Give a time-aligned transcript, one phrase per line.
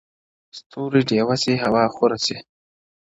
[0.57, 2.37] ستوري ډېوه سي ؛هوا خوره سي؛